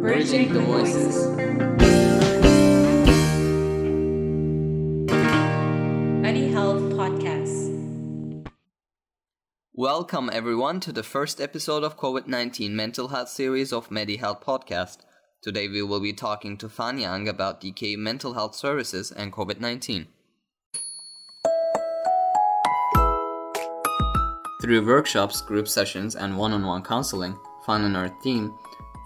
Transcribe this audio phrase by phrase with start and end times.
[0.00, 1.26] Bridging the Voices.
[6.24, 8.48] MediHealth Podcast.
[9.74, 15.00] Welcome everyone to the first episode of COVID-19 mental health series of MediHealth Podcast.
[15.42, 20.06] Today we will be talking to Fan Yang about DKU mental health services and COVID-19.
[24.62, 27.36] Through workshops, group sessions, and one-on-one counseling,
[27.66, 28.54] Fan and our team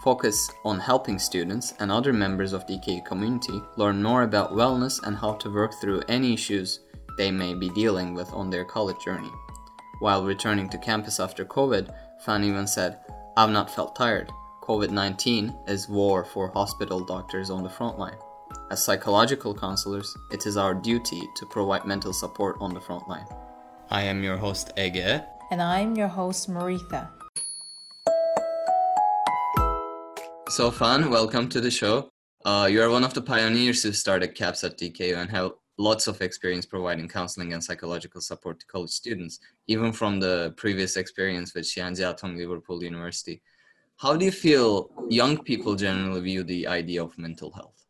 [0.03, 5.03] focus on helping students and other members of the DKU community learn more about wellness
[5.03, 6.81] and how to work through any issues
[7.19, 9.33] they may be dealing with on their college journey.
[9.99, 11.93] While returning to campus after COVID,
[12.25, 13.01] Fan even said,
[13.37, 14.31] I've not felt tired.
[14.63, 18.17] COVID 19 is war for hospital doctors on the front line.
[18.71, 23.27] As psychological counselors, it is our duty to provide mental support on the front line.
[23.91, 25.25] I am your host, Ege.
[25.51, 27.09] And I'm your host, Maritha.
[30.49, 32.09] So, Fan, welcome to the show.
[32.45, 36.07] Uh, you are one of the pioneers who started CAPS at DKU and have lots
[36.07, 41.53] of experience providing counseling and psychological support to college students, even from the previous experience
[41.53, 43.43] with Xi'an Jiaotong-Liverpool University.
[43.97, 47.85] How do you feel young people generally view the idea of mental health?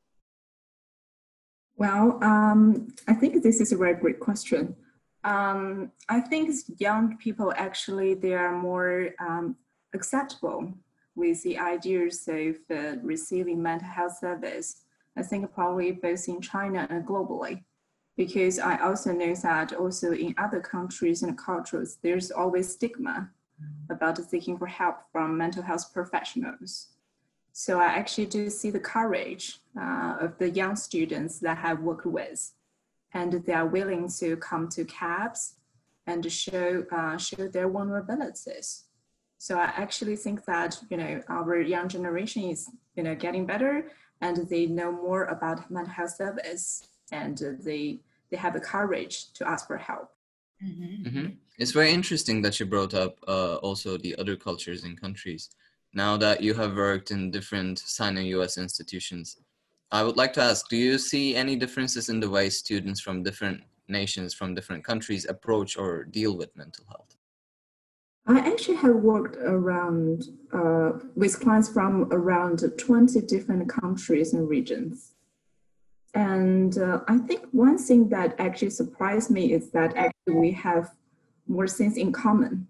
[1.76, 4.74] Well, um, I think this is a very great question.
[5.24, 9.56] Um, I think young people actually they are more um,
[9.92, 10.72] acceptable
[11.16, 14.82] with the ideas of uh, receiving mental health service.
[15.16, 17.64] I think probably both in China and globally,
[18.16, 23.30] because I also know that also in other countries and cultures, there's always stigma
[23.88, 26.88] about seeking for help from mental health professionals.
[27.52, 31.80] So I actually do see the courage uh, of the young students that I have
[31.80, 32.52] worked with,
[33.14, 35.54] and they are willing to come to CAPS
[36.06, 38.85] and show uh, show their vulnerabilities
[39.38, 43.90] so I actually think that you know our young generation is you know getting better,
[44.20, 49.48] and they know more about mental health service, and they they have the courage to
[49.48, 50.10] ask for help.
[50.64, 51.08] Mm-hmm.
[51.08, 51.26] Mm-hmm.
[51.58, 55.50] It's very interesting that you brought up uh, also the other cultures and countries.
[55.92, 59.38] Now that you have worked in different Sino-US institutions,
[59.92, 63.22] I would like to ask: Do you see any differences in the way students from
[63.22, 67.05] different nations, from different countries, approach or deal with mental health?
[68.28, 75.14] I actually have worked around uh, with clients from around 20 different countries and regions.
[76.14, 80.90] And uh, I think one thing that actually surprised me is that actually we have
[81.46, 82.66] more things in common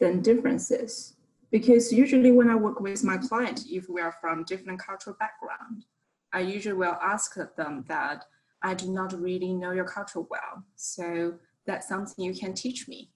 [0.00, 1.14] than differences.
[1.52, 5.84] Because usually when I work with my client, if we are from different cultural background,
[6.32, 8.24] I usually will ask them that
[8.62, 10.64] I do not really know your culture well.
[10.74, 11.34] So
[11.64, 13.10] that's something you can teach me.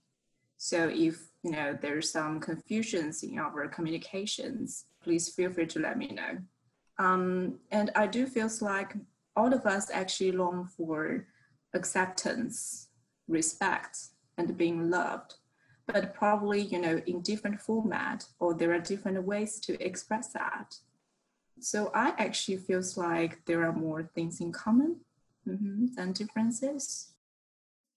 [0.62, 5.96] So if you know there's some confusions in our communications, please feel free to let
[5.96, 6.36] me know.
[6.98, 8.94] Um, and I do feel like
[9.34, 11.26] all of us actually long for
[11.72, 12.88] acceptance,
[13.26, 15.36] respect, and being loved,
[15.86, 20.76] but probably you know in different format or there are different ways to express that.
[21.58, 25.00] So I actually feels like there are more things in common
[25.48, 27.09] mm-hmm, than differences.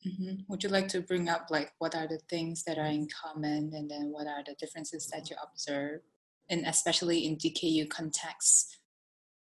[0.06, 0.42] Mm-hmm.
[0.48, 3.72] Would you like to bring up like what are the things that are in common
[3.74, 6.02] and then what are the differences that you observe
[6.50, 8.80] and especially in DKU context?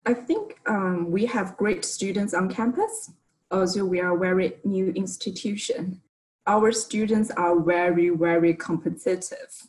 [0.05, 3.11] I think um, we have great students on campus.
[3.51, 6.01] Also, we are a very new institution.
[6.45, 9.67] Our students are very, very competitive.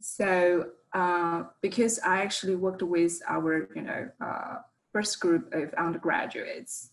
[0.00, 4.56] So, uh, because I actually worked with our, you know, uh,
[4.92, 6.90] first group of undergraduates,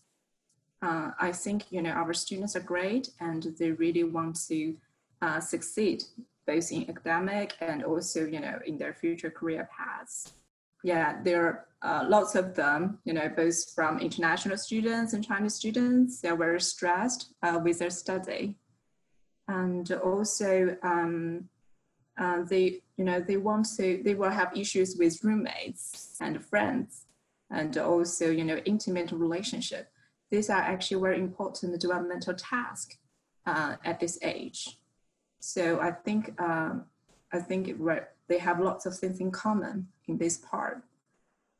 [0.84, 4.76] uh, I think you know our students are great and they really want to
[5.22, 6.04] uh, succeed
[6.46, 10.32] both in academic and also you know in their future career paths.
[10.82, 15.54] Yeah, there are uh, lots of them, you know, both from international students and Chinese
[15.54, 16.20] students.
[16.20, 18.54] They're very stressed uh, with their study,
[19.48, 21.48] and also um,
[22.18, 27.06] uh, they, you know, they want to, they will have issues with roommates and friends,
[27.50, 29.88] and also you know intimate relationship
[30.30, 32.96] these are actually very important developmental tasks
[33.46, 34.78] uh, at this age.
[35.40, 36.86] So I think um,
[37.32, 37.76] I think
[38.28, 40.82] they have lots of things in common in this part.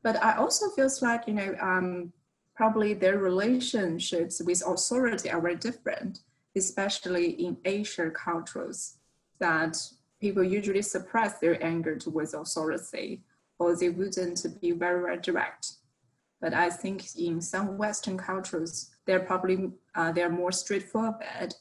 [0.03, 2.11] But I also feels like you know um,
[2.55, 6.19] probably their relationships with authority are very different,
[6.55, 8.97] especially in Asian cultures
[9.39, 9.77] that
[10.21, 13.21] people usually suppress their anger towards authority
[13.59, 15.73] or they wouldn't be very, very direct.
[16.45, 21.55] But I think in some Western cultures, they're probably uh, they're more straightforward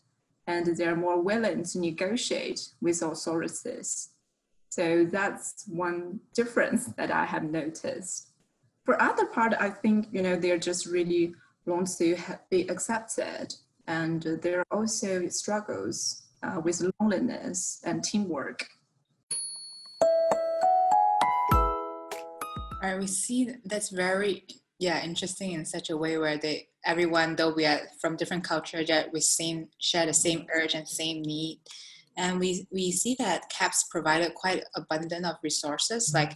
[0.46, 4.10] and they're more willing to negotiate with authorities.
[4.68, 8.32] So that's one difference that I have noticed.
[8.84, 11.34] For other part, I think you know they're just really
[11.64, 12.18] want to
[12.50, 13.54] be accepted,
[13.86, 18.66] and there are also struggles uh, with loneliness and teamwork.
[22.98, 24.44] We see that's very
[24.78, 28.88] yeah interesting in such a way where they everyone though we are from different cultures
[28.88, 31.60] yet we same share the same urge and same need
[32.16, 36.32] and we we see that caps provided quite abundant of resources like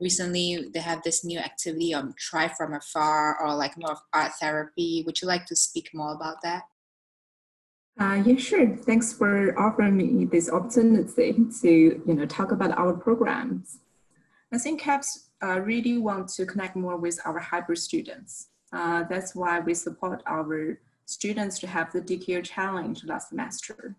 [0.00, 4.32] recently they have this new activity on Thrive from Afar or like more of art
[4.40, 6.62] therapy would you like to speak more about that
[8.00, 8.74] uh, yeah, sure.
[8.74, 13.80] Thanks for offering me this opportunity to, you know, talk about our programs.
[14.50, 18.48] I think CAPS uh, really want to connect more with our hybrid students.
[18.72, 23.96] Uh, that's why we support our students to have the DKU challenge last semester.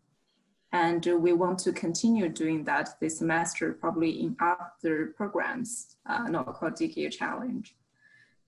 [0.72, 6.52] And we want to continue doing that this semester, probably in other programs, uh, not
[6.56, 7.76] called DKU challenge.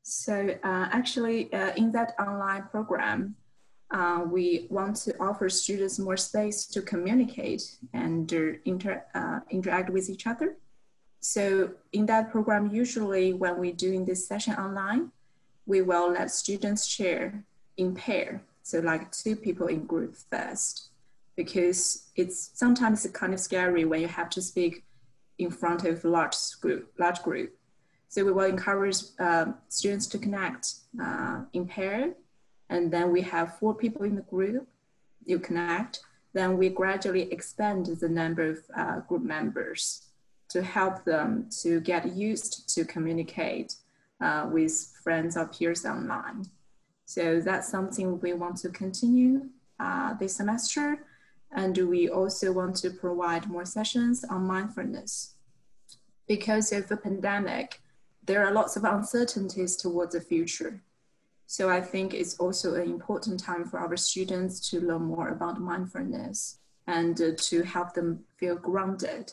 [0.01, 3.35] So uh, actually uh, in that online program,
[4.31, 8.31] we want to offer students more space to communicate and
[8.65, 9.03] inter
[9.51, 10.57] interact with each other
[11.25, 15.11] so in that program, usually when we're doing this session online,
[15.65, 17.43] we will let students share
[17.77, 18.43] in pair.
[18.61, 20.89] So like two people in group first,
[21.35, 24.83] because it's sometimes kind of scary when you have to speak
[25.39, 27.57] in front of large group, large group.
[28.07, 32.13] So we will encourage uh, students to connect uh, in pair,
[32.69, 34.67] and then we have four people in the group.
[35.25, 36.01] You connect,
[36.33, 40.04] then we gradually expand the number of uh, group members
[40.49, 43.75] to help them to get used to communicate
[44.21, 46.45] uh, with friends or peers online.
[47.05, 49.49] So that's something we want to continue
[49.79, 51.05] uh, this semester.
[51.51, 55.35] And we also want to provide more sessions on mindfulness.
[56.27, 57.81] Because of the pandemic,
[58.25, 60.81] there are lots of uncertainties towards the future.
[61.45, 65.61] So I think it's also an important time for our students to learn more about
[65.61, 66.57] mindfulness
[66.87, 69.31] and uh, to help them feel grounded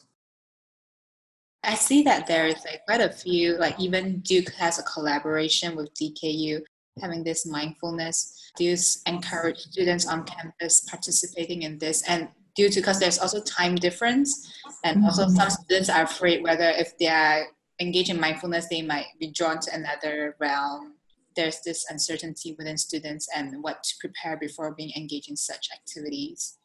[1.64, 5.76] I see that there is like quite a few, like even Duke has a collaboration
[5.76, 6.60] with DKU
[7.00, 8.50] having this mindfulness.
[8.56, 8.76] Do you
[9.06, 12.02] encourage students on campus participating in this?
[12.08, 14.52] And due to because there's also time difference,
[14.84, 15.48] and also some mm-hmm.
[15.50, 17.46] students are afraid whether if they are
[17.80, 20.94] engaged in mindfulness, they might be drawn to another realm.
[21.34, 26.58] There's this uncertainty within students and what to prepare before being engaged in such activities.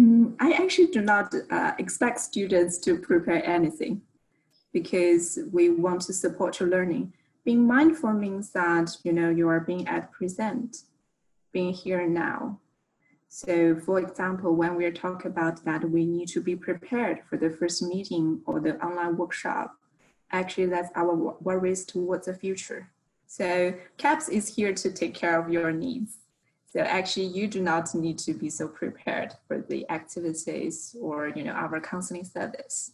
[0.00, 4.00] Mm, I actually do not uh, expect students to prepare anything
[4.72, 7.12] because we want to support your learning.
[7.44, 10.84] Being mindful means that you know you are being at present,
[11.52, 12.60] being here now.
[13.28, 17.50] So, for example, when we're talking about that, we need to be prepared for the
[17.50, 19.76] first meeting or the online workshop.
[20.32, 22.90] Actually, that's our worries towards the future.
[23.26, 26.16] So, CAPS is here to take care of your needs.
[26.70, 31.42] So actually, you do not need to be so prepared for the activities or you
[31.42, 32.92] know our counseling service.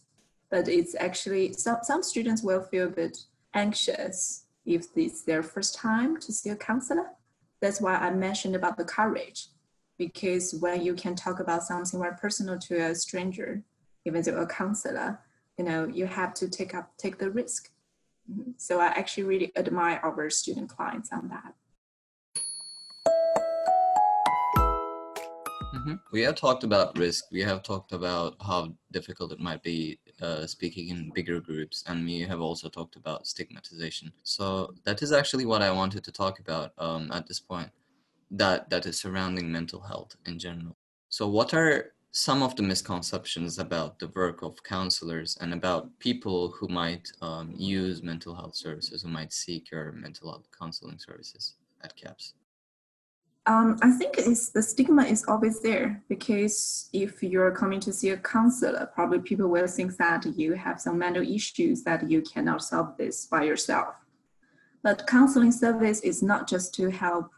[0.49, 3.19] But it's actually some some students will feel a bit
[3.53, 7.11] anxious if it's their first time to see a counselor.
[7.61, 9.47] That's why I mentioned about the courage,
[9.97, 13.61] because when you can talk about something very personal to a stranger,
[14.05, 15.19] even to a counselor,
[15.59, 17.69] you know you have to take up take the risk.
[18.31, 18.51] Mm-hmm.
[18.57, 21.53] So I actually really admire our student clients on that.
[25.87, 25.95] Mm-hmm.
[26.11, 27.25] We have talked about risk.
[27.31, 32.03] We have talked about how difficult it might be uh, speaking in bigger groups, and
[32.03, 34.11] we have also talked about stigmatization.
[34.23, 37.69] So that is actually what I wanted to talk about um, at this point.
[38.31, 40.75] That that is surrounding mental health in general.
[41.07, 46.51] So what are some of the misconceptions about the work of counselors and about people
[46.51, 51.55] who might um, use mental health services, who might seek your mental health counseling services
[51.81, 52.33] at CAPS?
[53.47, 58.09] Um, I think it's, the stigma is always there because if you're coming to see
[58.09, 62.61] a counselor, probably people will think that you have some mental issues that you cannot
[62.61, 63.95] solve this by yourself.
[64.83, 67.31] But counseling service is not just to help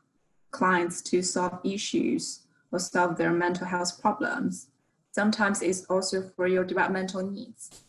[0.50, 4.70] clients to solve issues or solve their mental health problems.
[5.12, 7.84] Sometimes it's also for your developmental needs.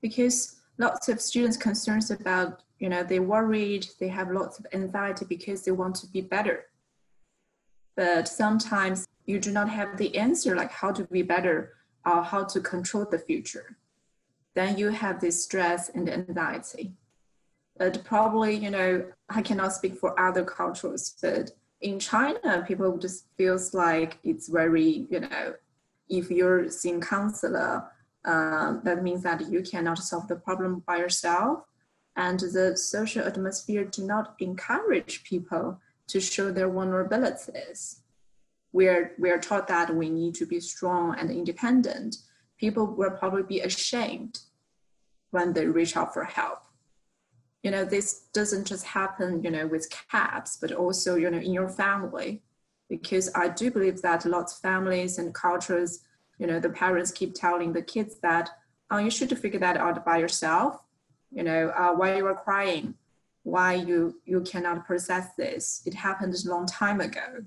[0.00, 5.26] Because lots of students concerns about, you know, they're worried, they have lots of anxiety
[5.28, 6.64] because they want to be better
[7.96, 12.44] but sometimes you do not have the answer like how to be better or how
[12.44, 13.76] to control the future
[14.54, 16.92] then you have this stress and anxiety
[17.78, 23.26] but probably you know i cannot speak for other cultures but in china people just
[23.36, 25.54] feels like it's very you know
[26.08, 27.84] if you're seeing counselor
[28.24, 31.64] uh, that means that you cannot solve the problem by yourself.
[32.14, 38.00] And the social atmosphere do not encourage people to show their vulnerabilities.
[38.72, 42.16] We're, we're taught that we need to be strong and independent.
[42.58, 44.40] People will probably be ashamed
[45.30, 46.64] when they reach out for help.
[47.62, 51.52] You know, this doesn't just happen, you know, with CAPS, but also, you know, in
[51.52, 52.42] your family.
[52.88, 56.00] Because I do believe that lots of families and cultures
[56.42, 58.50] you know the parents keep telling the kids that
[58.90, 60.82] oh you should figure that out by yourself
[61.30, 62.94] you know uh, why you are crying
[63.42, 65.82] why you you cannot process this.
[65.86, 67.44] It happened a long time ago.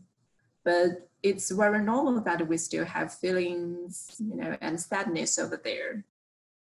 [0.63, 6.05] But it's very normal that we still have feelings you know and sadness over there.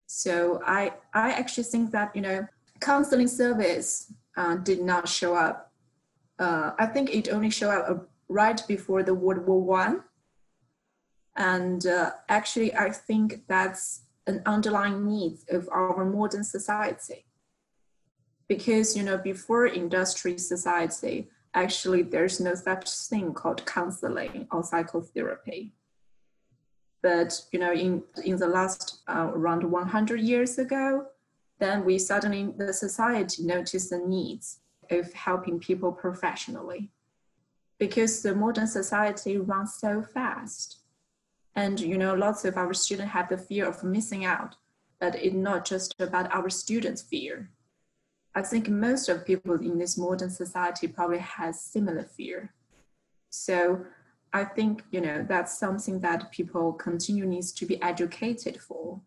[0.07, 2.47] So i i actually think that you know
[2.81, 5.73] counseling service uh, did not show up.
[6.39, 7.95] Uh, i think it only showed up uh,
[8.29, 10.05] right before the world war one.
[11.37, 17.28] And uh, actually, I think that's an underlying need of our modern society.
[18.49, 25.73] Because, you know, before industry society, actually there's no such thing called counseling or psychotherapy.
[27.03, 31.07] But, you know, in, in the last uh, around 100 years ago,
[31.59, 36.91] then we suddenly, the society noticed the needs of helping people professionally.
[37.79, 40.79] Because the modern society runs so fast
[41.59, 44.55] and you know, lots of our students have the fear of missing out,
[45.01, 47.51] but it's not just about our students' fear.
[48.35, 52.55] I think most of people in this modern society probably has similar fear.
[53.31, 53.85] So
[54.33, 59.01] I think you know that's something that people continue needs to be educated for.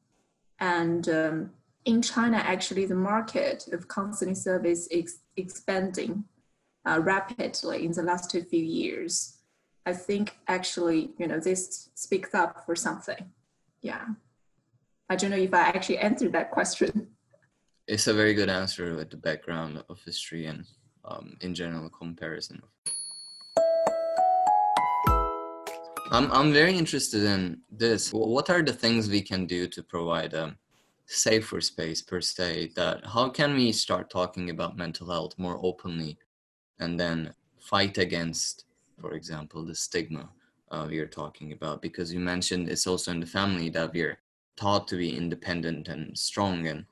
[0.59, 1.51] And um,
[1.85, 6.25] in China, actually, the market of counseling service is expanding
[6.85, 9.37] uh, rapidly in the last few years.
[9.85, 13.31] I think actually, you know, this speaks up for something.
[13.81, 14.05] Yeah.
[15.09, 17.07] I don't know if I actually answered that question.
[17.91, 20.65] It's a very good answer with the background of history and
[21.03, 22.61] um, in general comparison.
[26.09, 28.13] I'm, I'm very interested in this.
[28.13, 30.55] What are the things we can do to provide a
[31.05, 36.17] safer space per se that how can we start talking about mental health more openly
[36.79, 38.63] and then fight against
[39.01, 40.29] for example, the stigma
[40.71, 44.19] uh, we are talking about, because you mentioned it's also in the family that we're
[44.55, 46.85] taught to be independent and strong and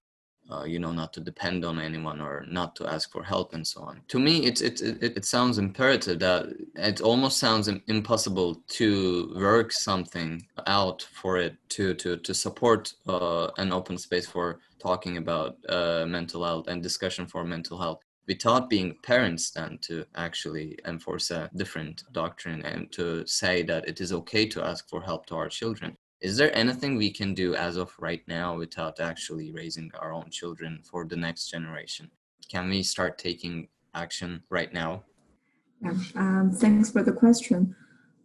[0.51, 3.65] uh, you know not to depend on anyone or not to ask for help and
[3.65, 4.01] so on.
[4.07, 10.45] To me it, it, it, sounds imperative that it almost sounds impossible to work something
[10.67, 16.05] out for it to to to support uh, an open space for talking about uh,
[16.07, 21.49] mental health and discussion for mental health without being parents then to actually enforce a
[21.55, 25.49] different doctrine and to say that it is okay to ask for help to our
[25.49, 30.11] children is there anything we can do as of right now without actually raising our
[30.11, 32.09] own children for the next generation
[32.51, 35.03] can we start taking action right now
[35.81, 35.91] yeah.
[36.15, 37.75] um, thanks for the question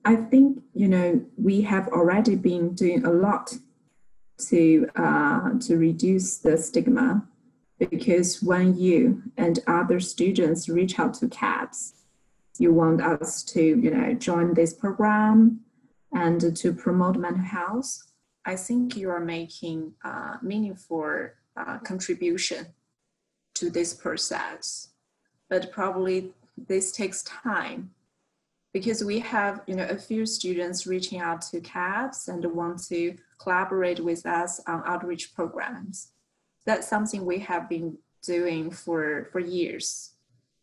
[0.05, 3.53] i think you know we have already been doing a lot
[4.39, 7.27] to uh, to reduce the stigma
[7.79, 11.95] because when you and other students reach out to CAPS,
[12.59, 15.61] you want us to, you know, join this program
[16.15, 18.03] and to promote mental health,
[18.45, 22.67] I think you are making a meaningful uh, contribution
[23.55, 24.89] to this process.
[25.49, 27.91] But probably this takes time
[28.73, 33.17] because we have, you know, a few students reaching out to CAPS and want to
[33.39, 36.13] collaborate with us on outreach programs
[36.65, 40.13] that's something we have been doing for, for years.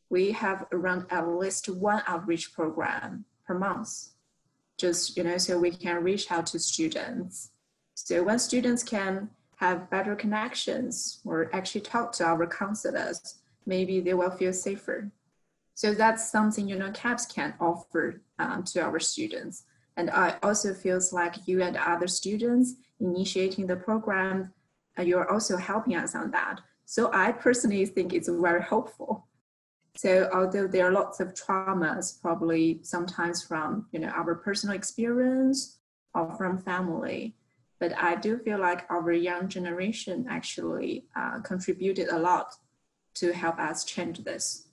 [0.10, 4.10] We have around at least one outreach program per month,
[4.82, 7.52] just, you know, so we can reach out to students.
[7.94, 14.16] So when students can have better connections or actually talk to our counselors, maybe they
[14.16, 15.12] will feel safer.
[15.76, 19.64] So that's something, you know, CAPS can offer um, to our students.
[19.98, 24.52] And I also feels like you and other students initiating the program
[25.00, 26.60] you're also helping us on that.
[26.86, 29.26] So I personally think it's very hopeful.
[29.95, 35.79] So although there are lots of traumas, probably sometimes from you know our personal experience
[36.13, 37.36] or from family,
[37.79, 42.55] but I do feel like our young generation actually uh, contributed a lot
[43.15, 44.67] to help us change this.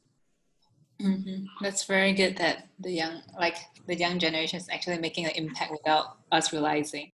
[1.01, 1.45] Mm-hmm.
[1.61, 3.57] That's very good that the young, like
[3.87, 7.13] the young generation, is actually making an impact without us realizing.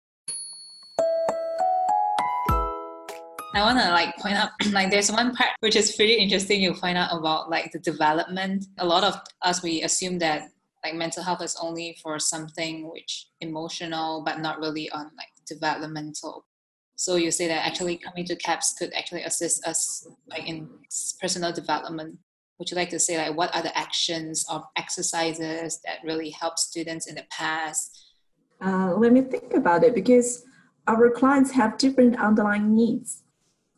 [3.53, 6.61] I want to like point out like there's one part which is pretty interesting.
[6.61, 8.65] You find out about like the development.
[8.77, 10.43] A lot of us we assume that
[10.83, 16.45] like mental health is only for something which emotional, but not really on like developmental.
[16.95, 20.69] So you say that actually coming to CAPS could actually assist us like in
[21.19, 22.17] personal development.
[22.57, 26.57] Would you like to say like what are the actions or exercises that really help
[26.57, 28.13] students in the past?
[28.63, 30.45] Uh, let me think about it because
[30.87, 33.23] our clients have different underlying needs.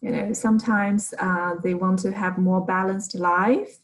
[0.03, 3.77] You know, sometimes uh, they want to have more balanced life,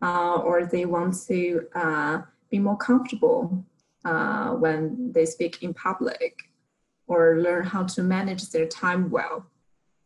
[0.00, 3.62] uh, or they want to uh, be more comfortable
[4.06, 6.34] uh, when they speak in public,
[7.06, 9.44] or learn how to manage their time well.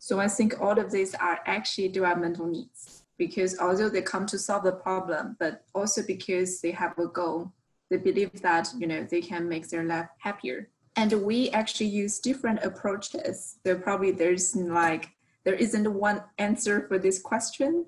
[0.00, 4.38] So I think all of these are actually developmental needs because although they come to
[4.40, 7.52] solve the problem, but also because they have a goal,
[7.88, 12.18] they believe that you know they can make their life happier and we actually use
[12.18, 13.58] different approaches.
[13.64, 15.10] So probably there's like
[15.46, 17.86] there isn't one answer for this question,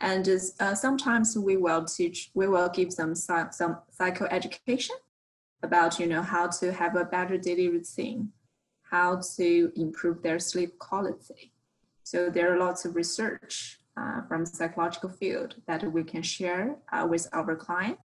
[0.00, 4.96] and just, uh, sometimes we will teach, we will give them some some psychoeducation
[5.64, 8.30] about you know how to have a better daily routine,
[8.82, 11.52] how to improve their sleep quality.
[12.04, 17.04] So there are lots of research uh, from psychological field that we can share uh,
[17.10, 17.98] with our client.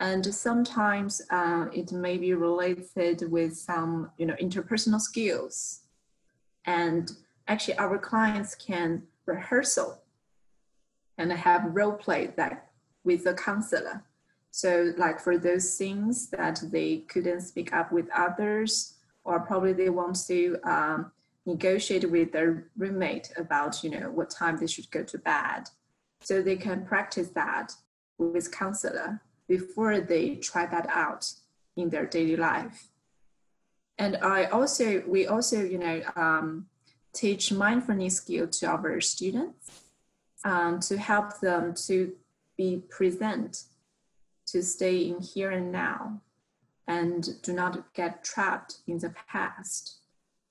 [0.00, 5.82] And sometimes uh, it may be related with some you know interpersonal skills.
[6.64, 7.12] And
[7.52, 10.00] actually our clients can rehearsal
[11.18, 12.70] and have role play that
[13.04, 14.02] with the counselor
[14.50, 18.94] so like for those things that they couldn't speak up with others
[19.24, 21.12] or probably they want to um,
[21.46, 25.62] negotiate with their roommate about you know what time they should go to bed
[26.20, 27.72] so they can practice that
[28.18, 31.30] with counselor before they try that out
[31.76, 32.88] in their daily life.
[33.98, 36.66] And I also, we also, you know, um,
[37.14, 39.82] teach mindfulness skill to our students
[40.44, 42.12] um, to help them to
[42.56, 43.64] be present,
[44.46, 46.20] to stay in here and now,
[46.86, 49.98] and do not get trapped in the past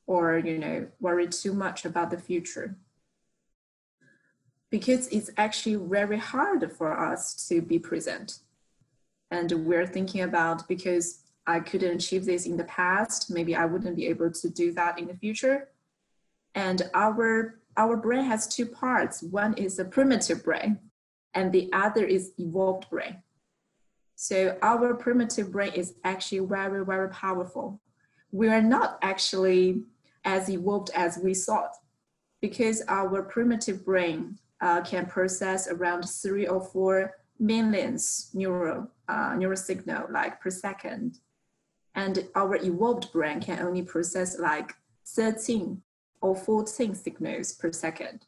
[0.07, 2.75] or, you know, worry too much about the future.
[4.69, 8.39] Because it's actually very hard for us to be present
[9.31, 13.95] and we're thinking about because I couldn't achieve this in the past, maybe I wouldn't
[13.95, 15.69] be able to do that in the future.
[16.55, 19.23] And our our brain has two parts.
[19.23, 20.77] One is the primitive brain,
[21.33, 23.23] and the other is evolved brain.
[24.15, 27.81] So our primitive brain is actually very, very powerful.
[28.31, 29.83] We are not actually
[30.25, 31.75] as evolved as we thought
[32.41, 39.57] because our primitive brain uh, can process around three or four millions neural uh, neural
[39.57, 41.17] signal like per second.
[41.95, 44.73] And our evolved brain can only process like
[45.07, 45.81] 13
[46.21, 48.25] or 14 signals per second.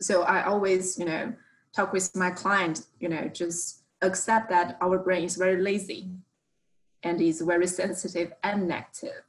[0.00, 1.32] So I always, you know,
[1.74, 6.10] talk with my client, you know, just accept that our brain is very lazy
[7.02, 9.22] and is very sensitive and negative.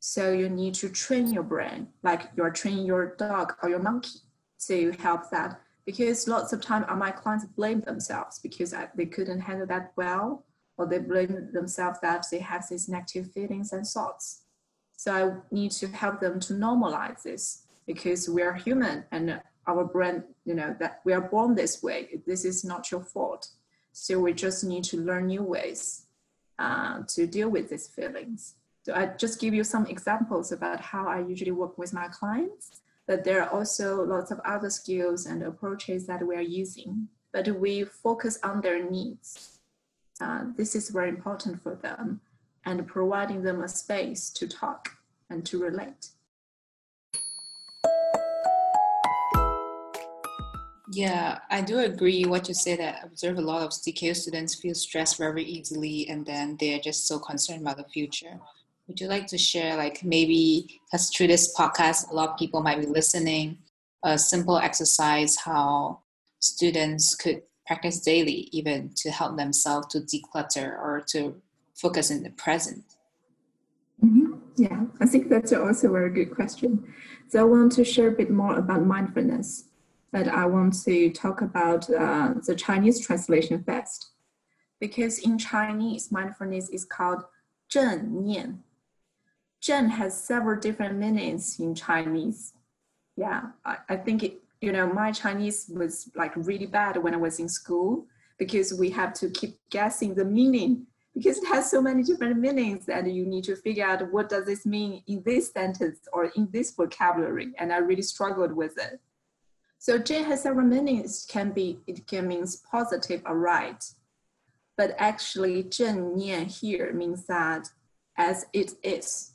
[0.00, 4.20] So you need to train your brain, like you're training your dog or your monkey
[4.66, 9.40] to help that because lots of time uh, my clients blame themselves because they couldn't
[9.40, 10.44] handle that well
[10.76, 14.42] or they blame themselves that they have these negative feelings and thoughts
[15.04, 17.44] so i need to help them to normalize this
[17.86, 22.20] because we are human and our brain you know that we are born this way
[22.26, 23.48] this is not your fault
[23.92, 26.06] so we just need to learn new ways
[26.58, 31.06] uh, to deal with these feelings so i just give you some examples about how
[31.06, 35.42] i usually work with my clients but there are also lots of other skills and
[35.42, 37.08] approaches that we are using.
[37.32, 39.58] But we focus on their needs.
[40.20, 42.20] Uh, this is very important for them
[42.66, 44.96] and providing them a space to talk
[45.30, 46.10] and to relate.
[50.92, 54.54] Yeah, I do agree what you say that I observe a lot of DKU students
[54.54, 58.38] feel stressed very easily and then they're just so concerned about the future
[58.86, 62.62] would you like to share like maybe because through this podcast a lot of people
[62.62, 63.58] might be listening
[64.02, 65.98] a simple exercise how
[66.40, 71.34] students could practice daily even to help themselves to declutter or to
[71.74, 72.84] focus in the present
[74.04, 74.34] mm-hmm.
[74.56, 76.82] yeah i think that's also a very good question
[77.28, 79.64] so i want to share a bit more about mindfulness
[80.12, 84.10] but i want to talk about uh, the chinese translation first
[84.80, 87.24] because in chinese mindfulness is called
[87.68, 88.62] 正念
[89.64, 92.52] Zheng has several different meanings in Chinese.
[93.16, 97.16] Yeah, I, I think it, you know my Chinese was like really bad when I
[97.16, 98.06] was in school
[98.38, 102.88] because we have to keep guessing the meaning because it has so many different meanings
[102.88, 106.48] and you need to figure out what does this mean in this sentence or in
[106.52, 109.00] this vocabulary and I really struggled with it.
[109.78, 111.26] So Zheng has several meanings.
[111.28, 113.84] Can be it can means positive or right,
[114.76, 117.68] but actually 正念 here means that
[118.16, 119.34] as it is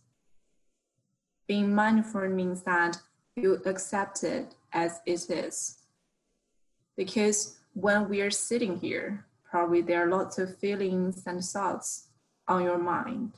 [1.47, 2.97] being mindful means that
[3.35, 5.77] you accept it as it is.
[6.95, 12.07] Because when we are sitting here, probably there are lots of feelings and thoughts
[12.47, 13.33] on your mind.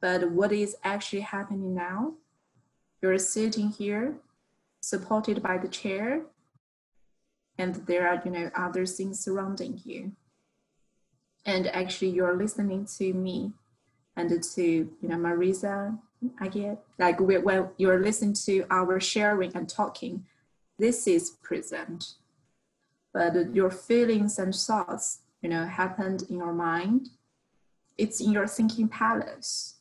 [0.00, 2.14] But what is actually happening now?
[3.02, 4.14] You're sitting here,
[4.80, 6.22] supported by the chair,
[7.58, 10.12] and there are, you know, other things surrounding you.
[11.44, 13.52] And actually, you're listening to me
[14.16, 15.98] and to, you know, Marisa,
[16.40, 20.24] I get like when you're listening to our sharing and talking,
[20.78, 22.14] this is present.
[23.16, 27.08] But your feelings and thoughts, you know, happened in your mind.
[27.96, 29.76] It's in your thinking palace.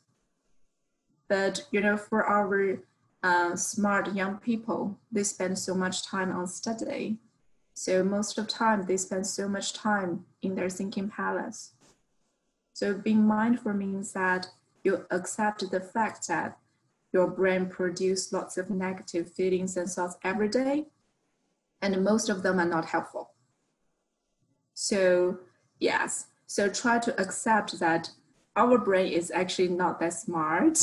[1.28, 2.80] But you know, for our
[3.24, 7.18] uh, smart young people, they spend so much time on study.
[7.74, 11.74] So most of the time, they spend so much time in their thinking palace.
[12.72, 14.48] So being mindful means that
[14.86, 16.58] you accept the fact that
[17.12, 20.86] your brain produces lots of negative feelings and thoughts every day,
[21.86, 23.32] and most of them are not helpful.
[24.74, 25.40] So
[25.80, 28.10] yes, so try to accept that
[28.56, 30.80] our brain is actually not that smart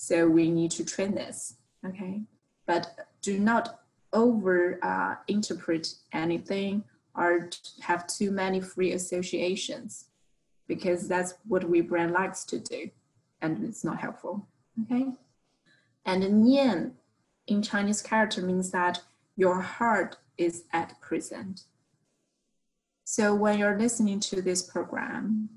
[0.00, 2.22] so we need to train this, okay?
[2.66, 3.80] But do not
[4.12, 6.84] over uh, interpret anything
[7.16, 10.04] or have too many free associations
[10.68, 12.90] because that's what we brain likes to do
[13.42, 14.46] and it's not helpful,
[14.84, 15.06] okay?
[16.06, 16.92] And nian
[17.48, 19.00] in Chinese character means that
[19.34, 21.62] your heart is at present.
[23.04, 25.48] So when you're listening to this program,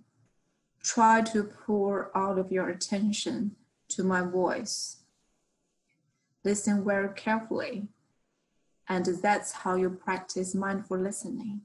[0.83, 3.55] try to pour all of your attention
[3.89, 4.97] to my voice.
[6.43, 7.87] Listen very carefully.
[8.89, 11.61] And that's how you practice mindful listening.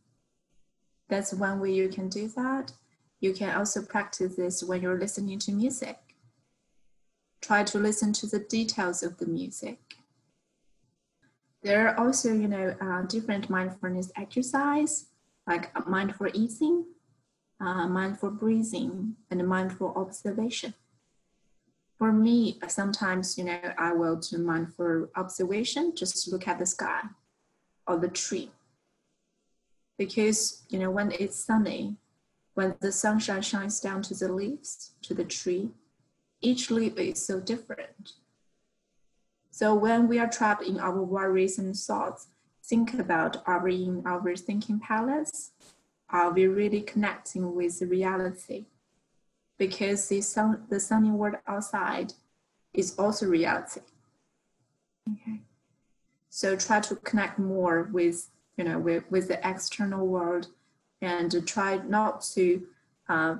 [1.08, 2.72] That's one way you can do that.
[3.20, 5.98] You can also practice this when you're listening to music.
[7.40, 9.96] Try to listen to the details of the music.
[11.66, 15.06] There are also, you know, uh, different mindfulness exercise
[15.46, 16.84] like mindful eating,
[17.60, 20.74] uh, mindful breathing, and mindful observation
[21.98, 27.02] for me, sometimes, you know, I will do mindful observation, just look at the sky
[27.86, 28.50] or the tree.
[29.96, 31.96] Because, you know, when it's sunny,
[32.54, 35.70] when the sunshine shines down to the leaves, to the tree,
[36.42, 38.12] each leaf is so different.
[39.56, 42.28] So when we are trapped in our worries and thoughts,
[42.62, 45.52] think about are we in our thinking palace?
[46.10, 48.66] Are we really connecting with reality?
[49.58, 52.12] because the sun, the sunny world outside
[52.74, 53.80] is also reality.
[55.10, 55.40] Okay.
[56.28, 60.48] So try to connect more with, you know, with, with the external world
[61.00, 62.66] and try not to
[63.08, 63.36] uh,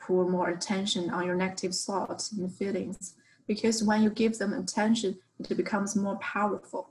[0.00, 3.14] pour more attention on your negative thoughts and feelings
[3.46, 6.90] because when you give them attention, it becomes more powerful.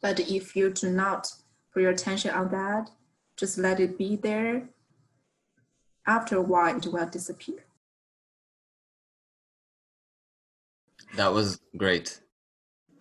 [0.00, 1.32] But if you do not
[1.72, 2.90] put your attention on that,
[3.36, 4.68] just let it be there
[6.06, 7.64] after a while it will disappear.
[11.16, 12.20] That was great.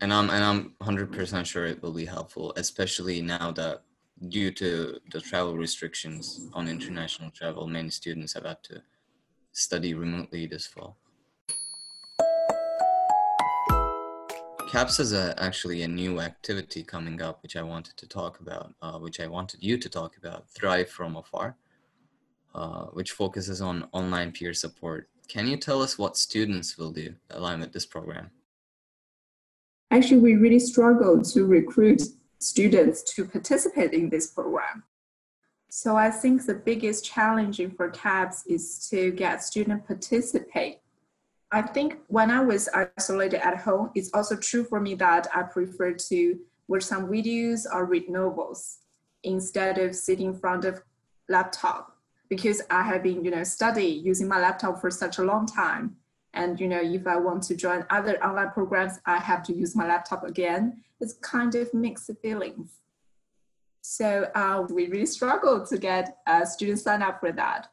[0.02, 3.82] And I'm and I'm 100% sure it will be helpful, especially now that
[4.30, 8.82] due to the travel restrictions on international travel, many students have had to
[9.52, 10.98] study remotely this fall.
[14.68, 18.74] CAPS is a, actually a new activity coming up, which I wanted to talk about,
[18.82, 21.56] uh, which I wanted you to talk about, Thrive from Afar.
[22.58, 25.10] Uh, which focuses on online peer support.
[25.28, 28.32] Can you tell us what students will do aligned with this program?
[29.92, 32.02] Actually, we really struggle to recruit
[32.40, 34.84] students to participate in this program.
[35.70, 40.80] So I think the biggest challenge for CAPS is to get students participate.
[41.52, 45.44] I think when I was isolated at home, it's also true for me that I
[45.44, 48.80] prefer to watch some videos or read novels
[49.24, 50.84] instead of sitting in front of
[51.30, 51.96] laptop
[52.30, 55.96] because I have been, you know, study using my laptop for such a long time.
[56.34, 59.76] And, you know, if I want to join other online programs, I have to use
[59.76, 60.84] my laptop again.
[61.00, 62.82] It's kind of mixed feelings.
[63.82, 67.70] So uh, we really struggle to get uh, students sign up for that.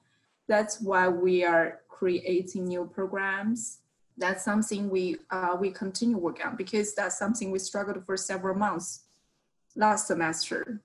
[0.47, 3.79] That's why we are creating new programs.
[4.17, 8.57] That's something we uh, we continue working on because that's something we struggled for several
[8.57, 9.05] months
[9.77, 10.81] last semester.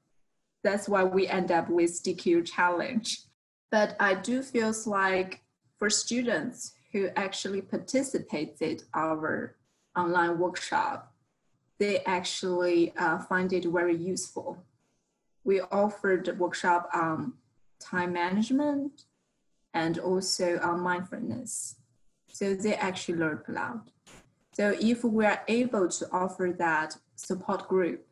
[0.63, 3.29] That's why we end up with DKU challenge
[3.71, 5.41] but I do feels like
[5.77, 9.55] for students who actually participated our
[9.95, 11.13] online workshop,
[11.77, 14.57] they actually uh, find it very useful.
[15.43, 17.33] We offered a workshop on
[17.79, 19.05] time management
[19.73, 21.75] and also our mindfulness.
[22.32, 23.89] So they actually learn a lot.
[24.53, 28.05] So if we are able to offer that support group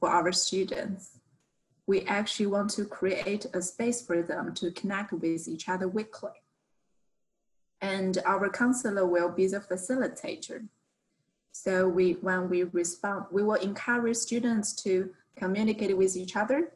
[0.00, 1.20] for our students,
[1.86, 6.30] we actually want to create a space for them to connect with each other weekly.
[7.80, 10.68] And our counselor will be the facilitator.
[11.52, 16.72] So we, when we respond, we will encourage students to communicate with each other.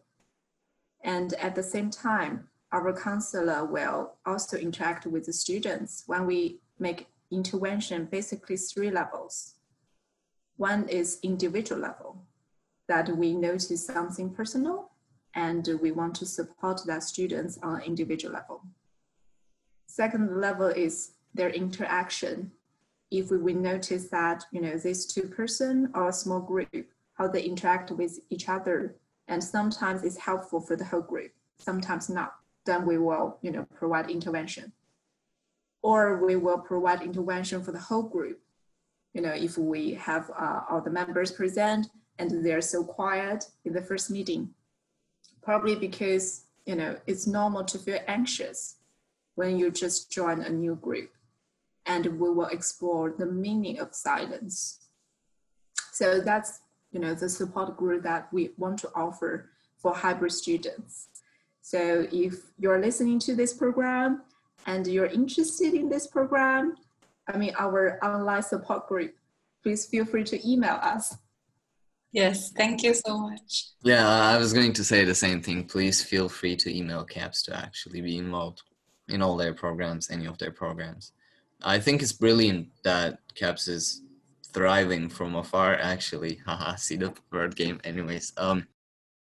[1.03, 6.61] And at the same time, our counselor will also interact with the students when we
[6.79, 9.55] make intervention, basically three levels.
[10.59, 12.23] One is individual level,
[12.87, 14.91] that we notice something personal
[15.35, 18.62] and we want to support that students on individual level.
[19.87, 22.53] Second level is their interaction.
[23.11, 27.43] If we notice that, you know, these two person or a small group, how they
[27.43, 28.97] interact with each other,
[29.29, 32.35] and sometimes it's helpful for the whole group, sometimes not,
[32.67, 34.73] then we will, you know, provide intervention.
[35.83, 38.41] Or we will provide intervention for the whole group.
[39.15, 41.87] You know, if we have uh, all the members present
[42.19, 44.51] and they're so quiet in the first meeting,
[45.47, 48.77] probably because you know it's normal to feel anxious
[49.37, 51.11] when you just join a new group
[51.87, 54.81] and we will explore the meaning of silence
[55.93, 61.09] so that's you know the support group that we want to offer for hybrid students
[61.67, 64.23] so if you're listening to this program
[64.67, 66.77] and you're interested in this program
[67.27, 69.13] i mean our online support group
[69.65, 71.17] please feel free to email us
[72.13, 73.73] Yes, thank you so much.
[73.83, 75.65] Yeah, I was going to say the same thing.
[75.65, 78.63] Please feel free to email CAPS to actually be involved
[79.09, 81.13] in all their programs, any of their programs.
[81.63, 84.03] I think it's brilliant that CAPS is
[84.55, 85.75] thriving from afar.
[85.75, 87.81] Actually, haha, see the word game.
[87.85, 88.67] Anyways, um,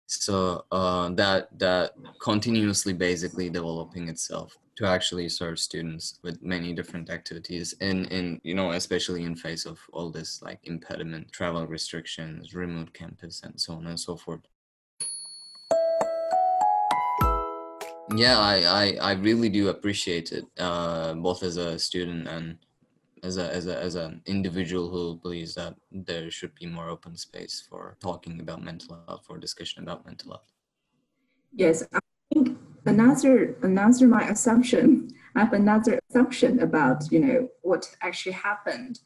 [0.07, 7.09] so uh, that that continuously basically developing itself to actually serve students with many different
[7.09, 12.53] activities and in you know especially in face of all this like impediment travel restrictions
[12.53, 14.41] remote campus and so on and so forth.
[18.15, 22.57] Yeah i i, I really do appreciate it uh, both as a student and
[23.23, 27.15] as a as a as an individual who believes that there should be more open
[27.15, 30.51] space for talking about mental health for discussion about mental health.
[31.53, 31.99] Yes i
[32.33, 38.99] think another another my assumption i have another assumption about you know what actually happened.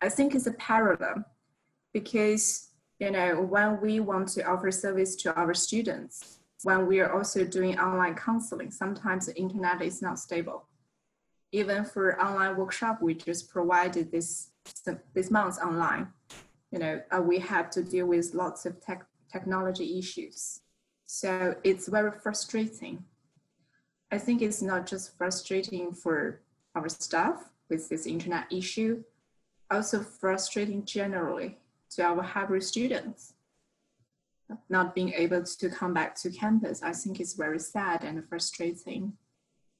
[0.00, 1.24] I think it's a parallel
[1.92, 7.12] because you know when we want to offer service to our students when we are
[7.12, 10.68] also doing online counseling sometimes the internet is not stable
[11.52, 14.50] even for online workshop we just provided this
[15.14, 16.08] this month online
[16.70, 20.60] you know uh, we have to deal with lots of tech technology issues
[21.04, 23.04] so it's very frustrating
[24.12, 26.42] I think it's not just frustrating for
[26.74, 29.02] our staff with this internet issue,
[29.70, 31.58] also frustrating generally
[31.92, 33.32] to our hybrid students.
[34.68, 39.14] Not being able to come back to campus, I think is very sad and frustrating.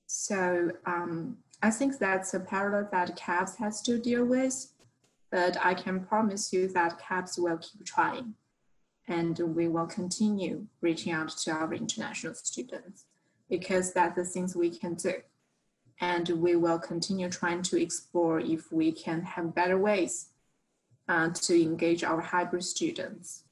[0.06, 4.72] So um, I think that's a parallel that CAPS has to deal with,
[5.30, 8.34] but I can promise you that CAPS will keep trying
[9.08, 13.04] and we will continue reaching out to our international students
[13.48, 15.14] because that's the things we can do.
[16.00, 20.30] And we will continue trying to explore if we can have better ways
[21.08, 23.44] uh, to engage our hybrid students.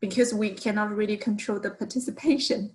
[0.00, 2.72] Because we cannot really control the participation.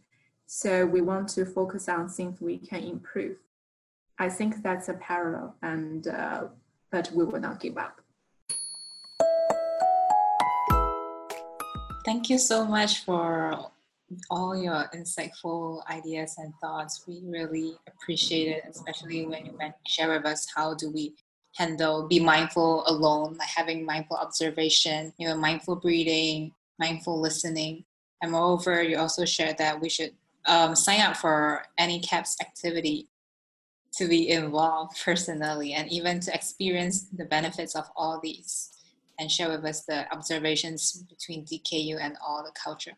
[0.47, 3.37] So we want to focus on things we can improve.
[4.17, 6.45] I think that's a parallel, and uh,
[6.89, 7.99] but we will not give up.
[12.05, 13.71] Thank you so much for
[14.29, 17.03] all your insightful ideas and thoughts.
[17.07, 21.15] We really appreciate it, especially when you share with us how do we
[21.55, 27.83] handle be mindful alone, like having mindful observation, you know, mindful breathing, mindful listening.
[28.21, 30.11] And moreover, you also shared that we should
[30.45, 33.09] um, sign up for any CAPS activity
[33.97, 38.71] to be involved personally and even to experience the benefits of all these
[39.19, 42.93] and share with us the observations between DKU and all the culture.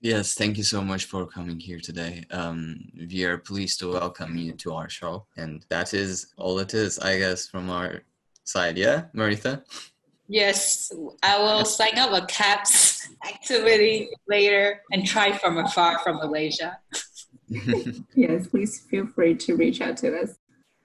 [0.00, 2.24] Yes, thank you so much for coming here today.
[2.30, 6.74] Um, we are pleased to welcome you to our show, and that is all it
[6.74, 8.02] is, I guess, from our
[8.44, 8.76] side.
[8.76, 9.64] Yeah, Maritha.
[10.28, 16.78] Yes, I will sign up a CAPS activity later and try from afar from Malaysia.
[18.14, 20.36] yes, please feel free to reach out to us.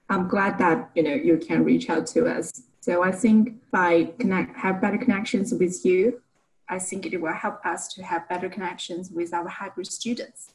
[0.08, 2.52] I'm glad that you know you can reach out to us.
[2.80, 6.20] So I think by connect have better connections with you,
[6.68, 10.48] I think it will help us to have better connections with our hybrid students.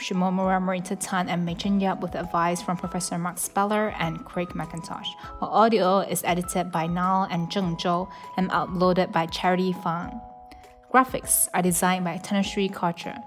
[0.01, 5.09] Shimomura, Marita Tan, and Machen Yap with advice from Professor Mark Speller and Craig McIntosh.
[5.41, 10.19] While audio is edited by Nal and Zheng Zhou and uploaded by Charity Fang.
[10.95, 13.23] Graphics are designed by Tanushree Karcher.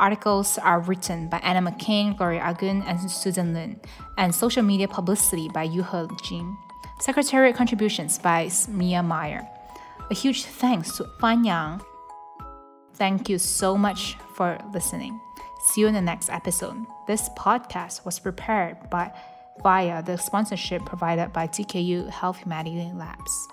[0.00, 3.78] Articles are written by Anna McCain, Gloria Agun, and Susan Lin,
[4.16, 6.56] and social media publicity by Yuhe Jin.
[7.00, 9.46] Secretariat contributions by Mia Meyer.
[10.10, 11.82] A huge thanks to Fan Yang.
[12.94, 15.20] Thank you so much for listening.
[15.66, 16.76] See you in the next episode.
[17.06, 19.12] This podcast was prepared by
[19.62, 23.48] via the sponsorship provided by DKU Health Humanity Labs.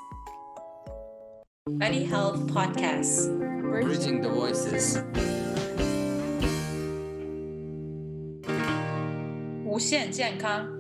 [1.81, 3.37] Any Health Podcast.
[3.61, 4.97] Bridging the voices.
[9.77, 10.76] 无限健康。